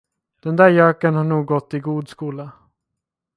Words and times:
Den 0.41 0.55
där 0.55 0.69
göken 0.69 1.15
har 1.15 1.23
nog 1.23 1.45
gått 1.45 1.73
i 1.73 1.79
god 1.79 2.07
skola. 2.09 2.51